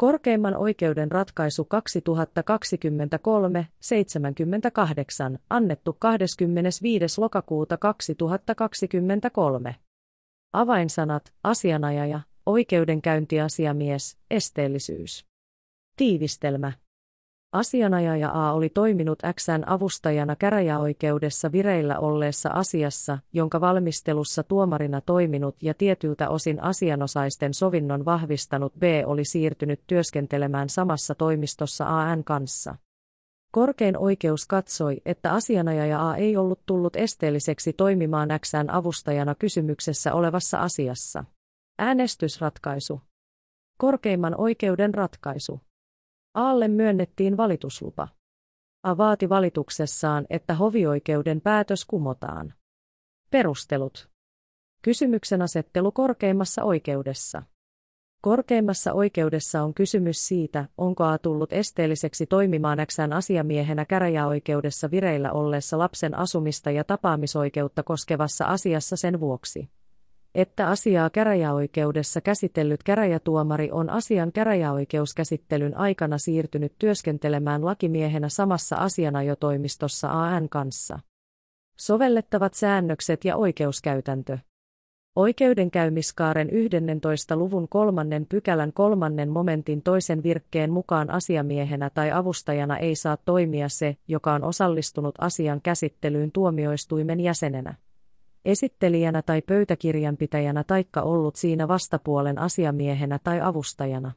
[0.00, 1.68] Korkeimman oikeuden ratkaisu
[5.34, 7.20] 2023-78, annettu 25.
[7.20, 9.76] lokakuuta 2023.
[10.52, 15.26] Avainsanat, asianajaja, oikeudenkäyntiasiamies, esteellisyys.
[15.96, 16.72] Tiivistelmä.
[17.52, 25.74] Asianajaja A oli toiminut Xn avustajana käräjäoikeudessa vireillä olleessa asiassa, jonka valmistelussa tuomarina toiminut ja
[25.74, 32.74] tietyltä osin asianosaisten sovinnon vahvistanut B oli siirtynyt työskentelemään samassa toimistossa AN kanssa.
[33.52, 40.58] Korkein oikeus katsoi, että asianajaja A ei ollut tullut esteelliseksi toimimaan Xn avustajana kysymyksessä olevassa
[40.58, 41.24] asiassa.
[41.78, 43.00] Äänestysratkaisu.
[43.78, 45.60] Korkeimman oikeuden ratkaisu.
[46.34, 48.08] Aalle myönnettiin valituslupa.
[48.82, 52.54] A vaati valituksessaan, että hovioikeuden päätös kumotaan.
[53.30, 54.10] Perustelut.
[54.82, 57.42] Kysymyksen asettelu korkeimmassa oikeudessa.
[58.20, 65.78] Korkeimmassa oikeudessa on kysymys siitä, onko A tullut esteelliseksi toimimaan Xn asiamiehenä käräjäoikeudessa vireillä olleessa
[65.78, 69.70] lapsen asumista ja tapaamisoikeutta koskevassa asiassa sen vuoksi
[70.34, 80.48] että asiaa käräjäoikeudessa käsitellyt käräjätuomari on asian käräjäoikeuskäsittelyn aikana siirtynyt työskentelemään lakimiehenä samassa asianajotoimistossa AN
[80.48, 80.98] kanssa.
[81.76, 84.38] Sovellettavat säännökset ja oikeuskäytäntö.
[85.16, 87.36] Oikeudenkäymiskaaren 11.
[87.36, 93.96] luvun kolmannen pykälän kolmannen momentin toisen virkkeen mukaan asiamiehenä tai avustajana ei saa toimia se,
[94.08, 97.74] joka on osallistunut asian käsittelyyn tuomioistuimen jäsenenä
[98.44, 104.12] esittelijänä tai pöytäkirjanpitäjänä taikka ollut siinä vastapuolen asiamiehenä tai avustajana.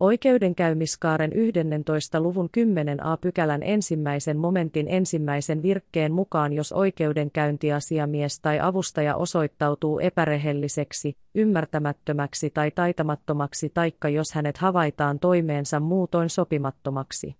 [0.00, 2.20] Oikeudenkäymiskaaren 11.
[2.20, 11.16] luvun 10 a pykälän ensimmäisen momentin ensimmäisen virkkeen mukaan jos oikeudenkäyntiasiamies tai avustaja osoittautuu epärehelliseksi,
[11.34, 17.36] ymmärtämättömäksi tai taitamattomaksi taikka jos hänet havaitaan toimeensa muutoin sopimattomaksi.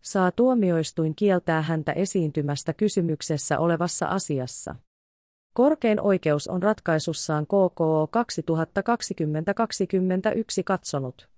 [0.00, 4.74] Saa tuomioistuin kieltää häntä esiintymästä kysymyksessä olevassa asiassa.
[5.54, 8.08] Korkein oikeus on ratkaisussaan KKO 2020-21
[10.64, 11.28] katsonut,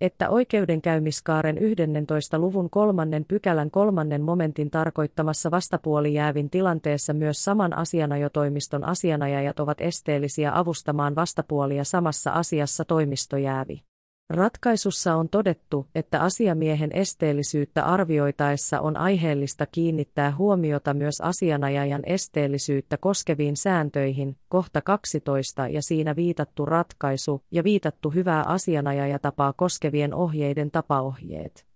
[0.00, 2.38] että oikeudenkäymiskaaren 11.
[2.38, 11.14] luvun kolmannen pykälän kolmannen momentin tarkoittamassa vastapuolijäävin tilanteessa myös saman asianajotoimiston asianajajat ovat esteellisiä avustamaan
[11.14, 13.82] vastapuolia samassa asiassa toimistojäävi.
[14.30, 23.56] Ratkaisussa on todettu, että asiamiehen esteellisyyttä arvioitaessa on aiheellista kiinnittää huomiota myös asianajajan esteellisyyttä koskeviin
[23.56, 31.66] sääntöihin, kohta 12 ja siinä viitattu ratkaisu ja viitattu hyvää asianajajatapaa koskevien ohjeiden tapaohjeet.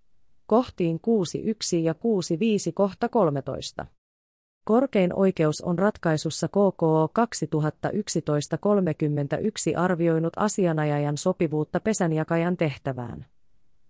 [0.47, 1.00] Kohtiin
[1.76, 1.98] 6.1 ja 6.5
[2.75, 3.86] kohta 13.
[4.65, 7.11] Korkein oikeus on ratkaisussa KKO
[9.77, 13.27] 2011-31 arvioinut asianajajan sopivuutta pesänjakajan tehtävään.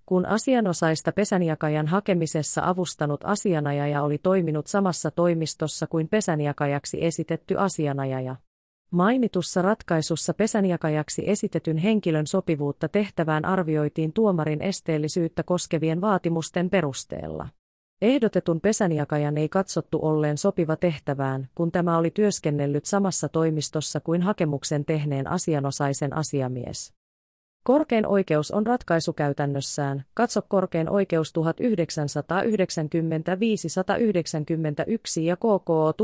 [0.06, 8.36] Kun asianosaista pesänjakajan hakemisessa avustanut asianajaja oli toiminut samassa toimistossa kuin pesänjakajaksi esitetty asianajaja.
[8.90, 17.48] Mainitussa ratkaisussa pesänjakajaksi esitetyn henkilön sopivuutta tehtävään arvioitiin tuomarin esteellisyyttä koskevien vaatimusten perusteella.
[18.04, 24.84] Ehdotetun pesänjakajan ei katsottu olleen sopiva tehtävään, kun tämä oli työskennellyt samassa toimistossa kuin hakemuksen
[24.84, 26.92] tehneen asianosaisen asiamies.
[27.62, 31.42] Korkein oikeus on ratkaisukäytännössään, katso korkein oikeus 1995-191
[35.20, 35.94] ja KKO 1996-99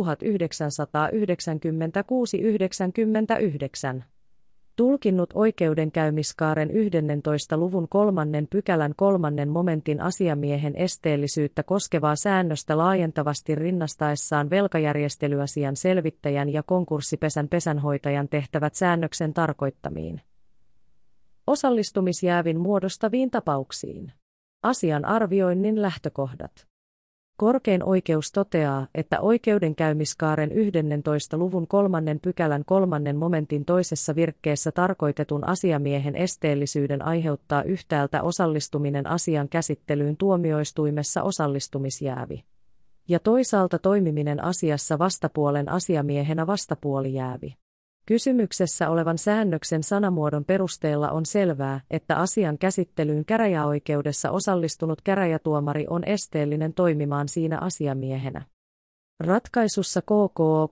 [4.77, 7.57] tulkinnut oikeudenkäymiskaaren 11.
[7.57, 17.49] luvun kolmannen pykälän kolmannen momentin asiamiehen esteellisyyttä koskevaa säännöstä laajentavasti rinnastaessaan velkajärjestelyasian selvittäjän ja konkurssipesän
[17.49, 20.21] pesänhoitajan tehtävät säännöksen tarkoittamiin.
[21.47, 24.13] Osallistumisjäävin muodostaviin tapauksiin.
[24.63, 26.70] Asian arvioinnin lähtökohdat.
[27.41, 31.37] Korkein oikeus toteaa, että oikeudenkäymiskaaren 11.
[31.37, 40.17] luvun kolmannen pykälän kolmannen momentin toisessa virkkeessä tarkoitetun asiamiehen esteellisyyden aiheuttaa yhtäältä osallistuminen asian käsittelyyn
[40.17, 42.45] tuomioistuimessa osallistumisjäävi.
[43.09, 47.55] Ja toisaalta toimiminen asiassa vastapuolen asiamiehenä vastapuolijäävi.
[48.07, 56.75] Kysymyksessä olevan säännöksen sanamuodon perusteella on selvää, että asian käsittelyyn käräjäoikeudessa osallistunut käräjätuomari on esteellinen
[56.75, 58.43] toimimaan siinä asiamiehenä.
[59.21, 60.71] Ratkaisussa KKO 2020-21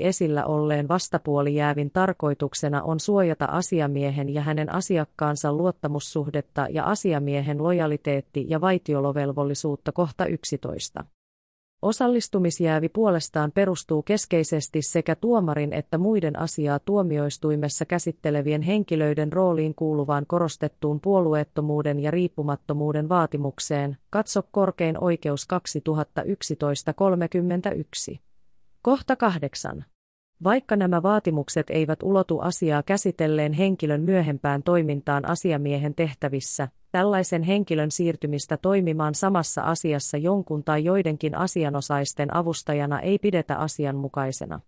[0.00, 8.60] esillä olleen vastapuolijäävin tarkoituksena on suojata asiamiehen ja hänen asiakkaansa luottamussuhdetta ja asiamiehen lojaliteetti- ja
[8.60, 11.04] vaitiolovelvollisuutta kohta 11.
[11.84, 21.00] Osallistumisjäävi puolestaan perustuu keskeisesti sekä tuomarin että muiden asiaa tuomioistuimessa käsittelevien henkilöiden rooliin kuuluvaan korostettuun
[21.00, 23.96] puolueettomuuden ja riippumattomuuden vaatimukseen.
[24.10, 25.46] Katso korkein oikeus
[28.14, 28.18] 2011-31.
[28.82, 29.84] Kohta 8.
[30.44, 38.56] Vaikka nämä vaatimukset eivät ulotu asiaa käsitelleen henkilön myöhempään toimintaan asiamiehen tehtävissä, tällaisen henkilön siirtymistä
[38.56, 44.60] toimimaan samassa asiassa jonkun tai joidenkin asianosaisten avustajana ei pidetä asianmukaisena.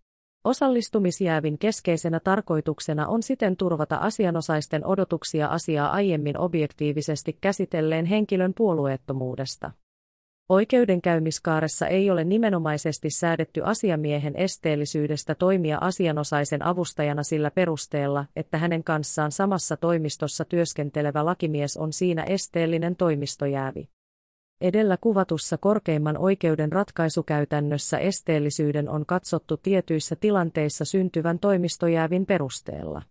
[0.44, 9.70] Osallistumisjäävin keskeisenä tarkoituksena on siten turvata asianosaisten odotuksia asiaa aiemmin objektiivisesti käsitelleen henkilön puolueettomuudesta.
[10.48, 19.32] Oikeudenkäymiskaaressa ei ole nimenomaisesti säädetty asiamiehen esteellisyydestä toimia asianosaisen avustajana sillä perusteella, että hänen kanssaan
[19.32, 23.88] samassa toimistossa työskentelevä lakimies on siinä esteellinen toimistojäävi.
[24.60, 33.02] Edellä kuvatussa korkeimman oikeuden ratkaisukäytännössä esteellisyyden on katsottu tietyissä tilanteissa syntyvän toimistojäävin perusteella.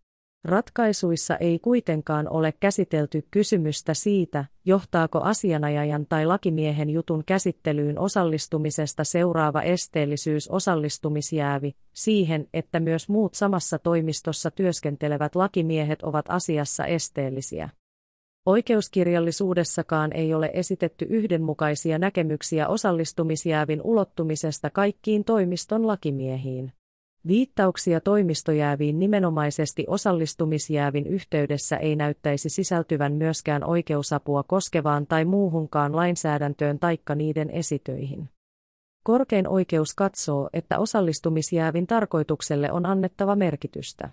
[0.46, 9.62] Ratkaisuissa ei kuitenkaan ole käsitelty kysymystä siitä, johtaako asianajajan tai lakimiehen jutun käsittelyyn osallistumisesta seuraava
[9.62, 17.70] esteellisyys osallistumisjäävi, siihen, että myös muut samassa toimistossa työskentelevät lakimiehet ovat asiassa esteellisiä.
[18.46, 26.74] Oikeuskirjallisuudessakaan ei ole esitetty yhdenmukaisia näkemyksiä osallistumisjäävin ulottumisesta kaikkiin toimiston lakimiehiin.
[27.28, 37.16] Viittauksia toimistojääviin nimenomaisesti osallistumisjäävin yhteydessä ei näyttäisi sisältyvän myöskään oikeusapua koskevaan tai muuhunkaan lainsäädäntöön taikka
[37.16, 38.30] niiden esitöihin.
[39.04, 44.10] Korkein oikeus katsoo, että osallistumisjäävin tarkoitukselle on annettava merkitystä.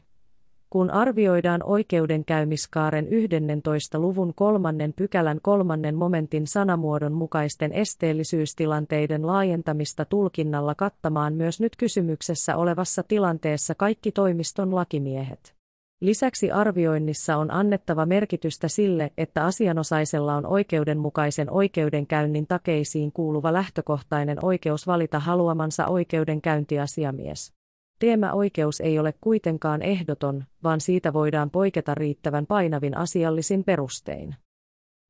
[0.73, 3.99] Kun arvioidaan oikeudenkäymiskaaren 11.
[3.99, 13.03] luvun kolmannen pykälän kolmannen momentin sanamuodon mukaisten esteellisyystilanteiden laajentamista tulkinnalla kattamaan myös nyt kysymyksessä olevassa
[13.03, 15.55] tilanteessa kaikki toimiston lakimiehet.
[16.01, 24.87] Lisäksi arvioinnissa on annettava merkitystä sille, että asianosaisella on oikeudenmukaisen oikeudenkäynnin takeisiin kuuluva lähtökohtainen oikeus
[24.87, 27.62] valita haluamansa oikeudenkäyntiasiamies.
[28.03, 34.35] Teemäoikeus ei ole kuitenkaan ehdoton, vaan siitä voidaan poiketa riittävän painavin asiallisin perustein.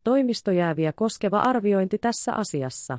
[0.05, 2.99] Toimistojääviä koskeva arviointi tässä asiassa.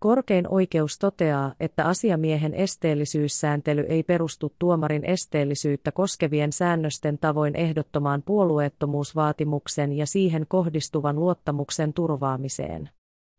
[0.00, 9.92] Korkein oikeus toteaa, että asiamiehen esteellisyyssääntely ei perustu tuomarin esteellisyyttä koskevien säännösten tavoin ehdottomaan puolueettomuusvaatimuksen
[9.92, 12.90] ja siihen kohdistuvan luottamuksen turvaamiseen.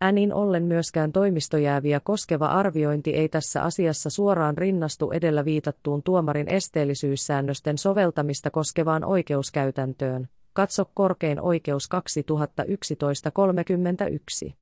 [0.02, 7.78] Änin ollen myöskään toimistojääviä koskeva arviointi ei tässä asiassa suoraan rinnastu edellä viitattuun tuomarin esteellisyyssäännösten
[7.78, 10.28] soveltamista koskevaan oikeuskäytäntöön.
[10.54, 11.90] Katso korkein oikeus
[14.50, 14.54] 2011-31.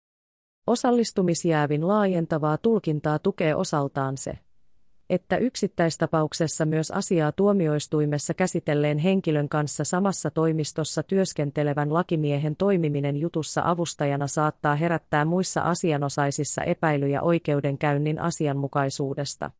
[0.67, 4.39] Osallistumisjäävin laajentavaa tulkintaa tukee osaltaan se,
[5.13, 14.27] että yksittäistapauksessa myös asiaa tuomioistuimessa käsitelleen henkilön kanssa samassa toimistossa työskentelevän lakimiehen toimiminen jutussa avustajana
[14.27, 19.51] saattaa herättää muissa asianosaisissa epäilyjä oikeudenkäynnin asianmukaisuudesta.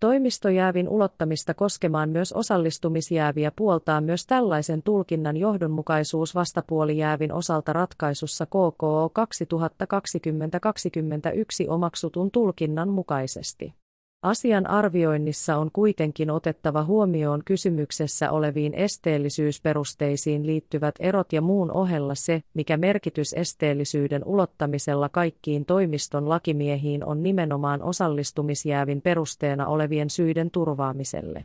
[0.00, 9.12] Toimistojäävin ulottamista koskemaan myös osallistumisjääviä puoltaa myös tällaisen tulkinnan johdonmukaisuus vastapuolijäävin osalta ratkaisussa KKO
[11.66, 13.79] 2020-21 omaksutun tulkinnan mukaisesti.
[14.22, 22.42] Asian arvioinnissa on kuitenkin otettava huomioon kysymyksessä oleviin esteellisyysperusteisiin liittyvät erot ja muun ohella se,
[22.54, 31.44] mikä merkitys esteellisyyden ulottamisella kaikkiin toimiston lakimiehiin on nimenomaan osallistumisjäävin perusteena olevien syiden turvaamiselle.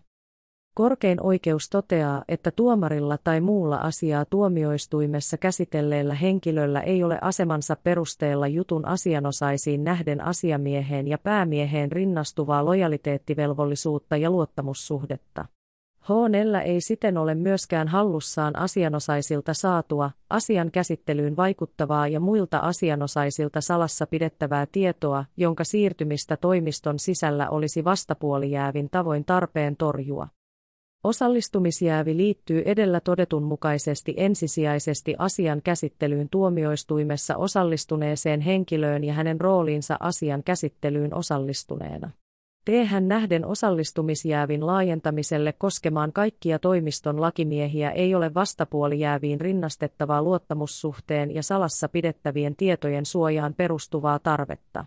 [0.75, 8.47] Korkein oikeus toteaa, että tuomarilla tai muulla asiaa tuomioistuimessa käsitelleellä henkilöllä ei ole asemansa perusteella
[8.47, 15.45] jutun asianosaisiin nähden asiamieheen ja päämieheen rinnastuvaa lojaliteettivelvollisuutta ja luottamussuhdetta.
[16.03, 24.07] H4 ei siten ole myöskään hallussaan asianosaisilta saatua, asian käsittelyyn vaikuttavaa ja muilta asianosaisilta salassa
[24.07, 30.27] pidettävää tietoa, jonka siirtymistä toimiston sisällä olisi vastapuolijäävin tavoin tarpeen torjua.
[31.05, 40.43] Osallistumisjäävi liittyy edellä todetun mukaisesti ensisijaisesti asian käsittelyyn tuomioistuimessa osallistuneeseen henkilöön ja hänen rooliinsa asian
[40.43, 42.09] käsittelyyn osallistuneena.
[42.65, 51.89] Tehän nähden osallistumisjäävin laajentamiselle koskemaan kaikkia toimiston lakimiehiä ei ole vastapuolijääviin rinnastettavaa luottamussuhteen ja salassa
[51.89, 54.85] pidettävien tietojen suojaan perustuvaa tarvetta.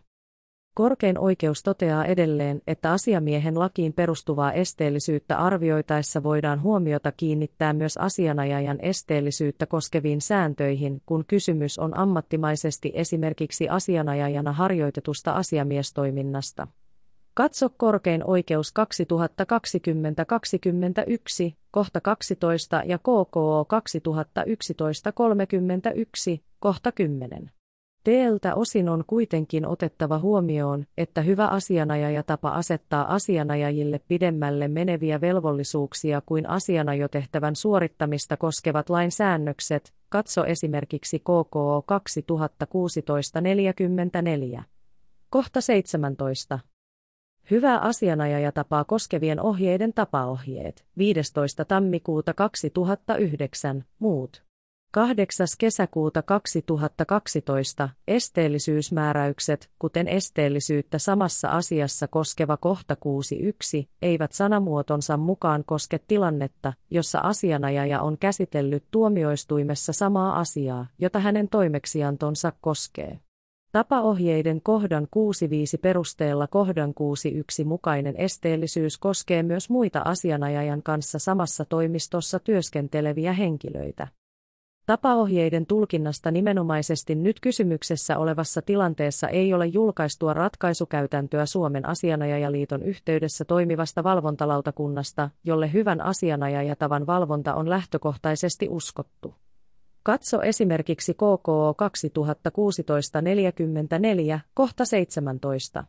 [0.78, 8.78] Korkein oikeus toteaa edelleen, että asiamiehen lakiin perustuvaa esteellisyyttä arvioitaessa voidaan huomiota kiinnittää myös asianajajan
[8.82, 16.66] esteellisyyttä koskeviin sääntöihin, kun kysymys on ammattimaisesti esimerkiksi asianajajana harjoitetusta asiamiestoiminnasta.
[17.34, 18.74] Katso korkein oikeus
[21.50, 23.66] 2020-21, kohta 12 ja KKO
[26.34, 27.57] 2011-31, kohta 10.
[28.08, 36.22] Teeltä osin on kuitenkin otettava huomioon, että hyvä asianajaja tapa asettaa asianajajille pidemmälle meneviä velvollisuuksia
[36.26, 41.84] kuin asianajotehtävän suorittamista koskevat lainsäännökset, katso esimerkiksi KKO
[44.58, 44.62] 2016-44.
[45.30, 46.58] Kohta 17.
[47.50, 51.64] Hyvää asianajajatapaa koskevien ohjeiden tapaohjeet, 15.
[51.64, 54.47] tammikuuta 2009, muut.
[54.90, 55.46] 8.
[55.58, 62.96] kesäkuuta 2012 esteellisyysmääräykset, kuten esteellisyyttä samassa asiassa koskeva kohta
[63.80, 71.48] 6.1, eivät sanamuotonsa mukaan koske tilannetta, jossa asianajaja on käsitellyt tuomioistuimessa samaa asiaa, jota hänen
[71.48, 73.18] toimeksiantonsa koskee.
[73.72, 76.90] Tapaohjeiden kohdan 6.5 perusteella kohdan
[77.60, 84.08] 6.1 mukainen esteellisyys koskee myös muita asianajajan kanssa samassa toimistossa työskenteleviä henkilöitä.
[84.88, 94.04] Tapaohjeiden tulkinnasta nimenomaisesti nyt kysymyksessä olevassa tilanteessa ei ole julkaistua ratkaisukäytäntöä Suomen asianajajaliiton yhteydessä toimivasta
[94.04, 99.34] valvontalautakunnasta, jolle hyvän asianajajatavan valvonta on lähtökohtaisesti uskottu.
[100.02, 101.74] Katso esimerkiksi KKO
[104.36, 105.84] 2016-44, kohta 17.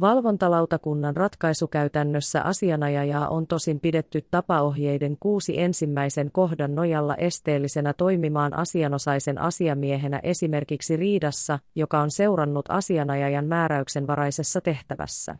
[0.00, 10.20] Valvontalautakunnan ratkaisukäytännössä asianajajaa on tosin pidetty tapaohjeiden kuusi ensimmäisen kohdan nojalla esteellisenä toimimaan asianosaisen asiamiehenä
[10.22, 15.36] esimerkiksi riidassa, joka on seurannut asianajajan määräyksenvaraisessa tehtävässä.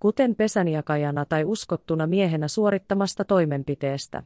[0.00, 4.22] Kuten pesänjakajana tai uskottuna miehenä suorittamasta toimenpiteestä.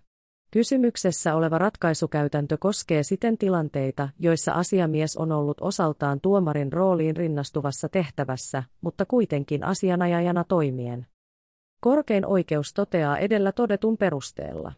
[0.55, 8.63] Kysymyksessä oleva ratkaisukäytäntö koskee siten tilanteita, joissa asiamies on ollut osaltaan tuomarin rooliin rinnastuvassa tehtävässä,
[8.81, 11.07] mutta kuitenkin asianajajana toimien.
[11.81, 14.73] Korkein oikeus toteaa edellä todetun perusteella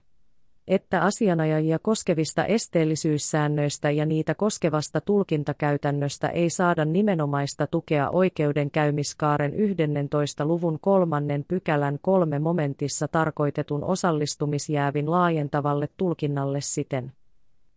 [0.69, 10.45] että asianajajia koskevista esteellisyyssäännöistä ja niitä koskevasta tulkintakäytännöstä ei saada nimenomaista tukea oikeudenkäymiskaaren 11.
[10.47, 17.13] luvun kolmannen pykälän kolme momentissa tarkoitetun osallistumisjäävin laajentavalle tulkinnalle siten,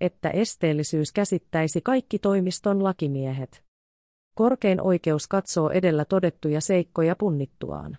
[0.01, 3.63] että esteellisyys käsittäisi kaikki toimiston lakimiehet.
[4.35, 7.97] Korkein oikeus katsoo edellä todettuja seikkoja punnittuaan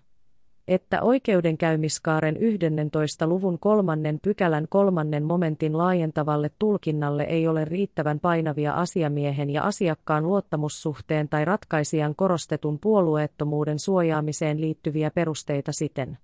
[0.67, 3.27] että oikeudenkäymiskaaren 11.
[3.27, 11.29] luvun kolmannen pykälän kolmannen momentin laajentavalle tulkinnalle ei ole riittävän painavia asiamiehen ja asiakkaan luottamussuhteen
[11.29, 16.17] tai ratkaisijan korostetun puolueettomuuden suojaamiseen liittyviä perusteita siten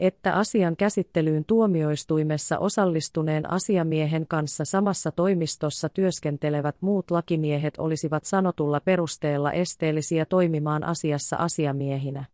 [0.00, 9.52] että asian käsittelyyn tuomioistuimessa osallistuneen asiamiehen kanssa samassa toimistossa työskentelevät muut lakimiehet olisivat sanotulla perusteella
[9.52, 12.24] esteellisiä toimimaan asiassa asiamiehinä.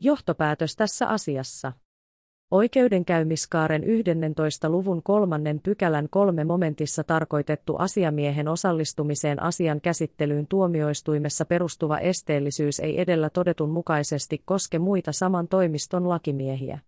[0.00, 1.72] Johtopäätös tässä asiassa.
[2.50, 4.70] Oikeudenkäymiskaaren 11.
[4.70, 13.30] luvun kolmannen pykälän kolme momentissa tarkoitettu asiamiehen osallistumiseen asian käsittelyyn tuomioistuimessa perustuva esteellisyys ei edellä
[13.30, 16.78] todetun mukaisesti koske muita saman toimiston lakimiehiä.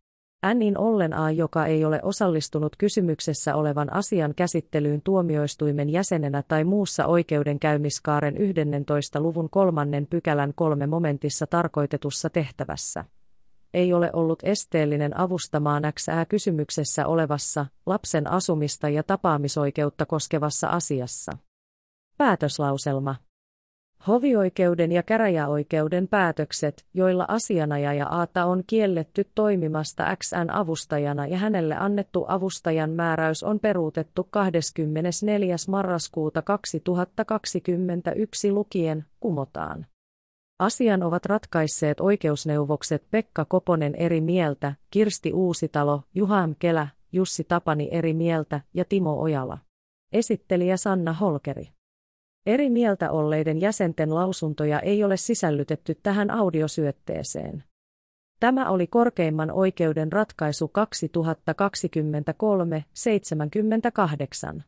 [0.54, 7.06] Nin ollen A, joka ei ole osallistunut kysymyksessä olevan asian käsittelyyn tuomioistuimen jäsenenä tai muussa
[7.06, 9.20] oikeudenkäymiskaaren 11.
[9.20, 13.04] luvun kolmannen pykälän kolme momentissa tarkoitetussa tehtävässä.
[13.74, 21.32] Ei ole ollut esteellinen avustamaan Xää kysymyksessä olevassa, lapsen asumista ja tapaamisoikeutta koskevassa asiassa.
[22.18, 23.14] Päätöslauselma
[24.06, 32.24] Hovioikeuden ja käräjäoikeuden päätökset, joilla asianajaja Aata on kielletty toimimasta XN avustajana ja hänelle annettu
[32.28, 35.56] avustajan määräys on peruutettu 24.
[35.68, 39.86] marraskuuta 2021 lukien, kumotaan.
[40.58, 48.14] Asian ovat ratkaisseet oikeusneuvokset Pekka Koponen eri mieltä, Kirsti Uusitalo, Juha Kelä, Jussi Tapani eri
[48.14, 49.58] mieltä ja Timo Ojala.
[50.12, 51.77] Esittelijä Sanna Holkeri.
[52.48, 57.64] Eri mieltä olleiden jäsenten lausuntoja ei ole sisällytetty tähän audiosyötteeseen.
[58.40, 60.70] Tämä oli korkeimman oikeuden ratkaisu
[64.58, 64.62] 2023-78.